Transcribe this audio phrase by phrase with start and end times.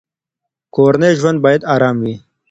[0.75, 2.15] کورنی ژوند باید ارام وي.